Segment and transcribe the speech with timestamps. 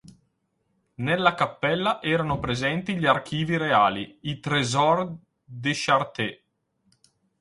[0.95, 6.39] Nella cappella erano presenti gli archivi reali, i "Trésor des Chartes.